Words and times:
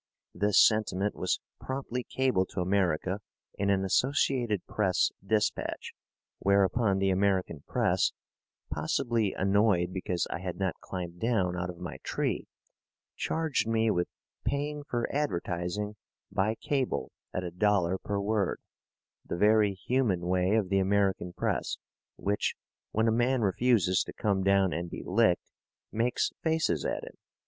This 0.33 0.59
sentiment 0.59 1.13
was 1.15 1.39
promptly 1.59 2.03
cabled 2.03 2.49
to 2.55 2.61
America 2.61 3.19
in 3.53 3.69
an 3.69 3.85
Associated 3.85 4.65
Press 4.65 5.11
despatch, 5.23 5.93
whereupon 6.39 6.97
the 6.97 7.11
American 7.11 7.63
press 7.67 8.11
(possibly 8.71 9.33
annoyed 9.33 9.93
because 9.93 10.25
I 10.31 10.39
had 10.39 10.57
not 10.57 10.73
climbed 10.81 11.19
down 11.19 11.55
out 11.55 11.69
of 11.69 11.77
my 11.77 11.97
tree) 12.01 12.47
charged 13.15 13.67
me 13.67 13.91
with 13.91 14.07
paying 14.43 14.83
for 14.83 15.07
advertising 15.15 15.97
by 16.31 16.55
cable 16.55 17.11
at 17.31 17.43
a 17.43 17.51
dollar 17.51 17.99
per 17.99 18.19
word 18.19 18.59
the 19.23 19.37
very 19.37 19.75
human 19.75 20.21
way 20.21 20.55
of 20.55 20.69
the 20.69 20.79
American 20.79 21.31
press, 21.31 21.77
which, 22.15 22.55
when 22.89 23.07
a 23.07 23.11
man 23.11 23.41
refuses 23.43 24.01
to 24.05 24.13
come 24.13 24.41
down 24.43 24.73
and 24.73 24.89
be 24.89 25.03
licked, 25.05 25.51
makes 25.91 26.31
faces 26.41 26.83
at 26.85 27.03
him. 27.03 27.13